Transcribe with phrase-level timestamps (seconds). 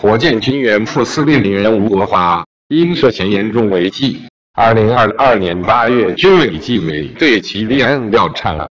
[0.00, 4.20] 火箭军原副司令员吴国华因涉嫌严重违纪，
[4.54, 8.68] 二零二二年八月军委纪委对其立案调查。